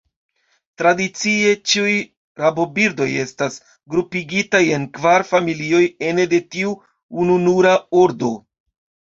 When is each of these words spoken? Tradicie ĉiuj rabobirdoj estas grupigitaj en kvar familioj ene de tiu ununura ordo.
Tradicie 0.81 1.49
ĉiuj 1.73 1.91
rabobirdoj 2.43 3.07
estas 3.25 3.57
grupigitaj 3.95 4.63
en 4.79 4.89
kvar 4.97 5.27
familioj 5.35 5.85
ene 6.09 6.27
de 6.35 6.43
tiu 6.57 6.75
ununura 7.27 7.77
ordo. 8.07 8.33